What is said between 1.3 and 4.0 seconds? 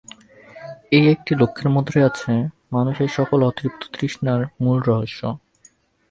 লক্ষ্যের মধ্যেই আছে মানুষের সকল অতৃপ্ত